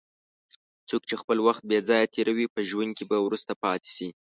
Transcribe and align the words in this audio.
څوک 0.89 1.01
چې 1.09 1.15
خپل 1.21 1.37
وخت 1.47 1.63
بې 1.69 1.79
ځایه 1.89 2.11
تېروي، 2.13 2.47
په 2.55 2.59
ژوند 2.69 2.91
کې 2.97 3.05
به 3.09 3.17
وروسته 3.21 3.51
پاتې 3.63 3.89
شي. 3.95 4.09